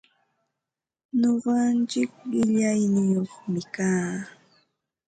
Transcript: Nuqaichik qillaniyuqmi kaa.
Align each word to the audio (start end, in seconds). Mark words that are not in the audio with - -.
Nuqaichik 1.19 2.11
qillaniyuqmi 2.31 3.61
kaa. 3.75 4.11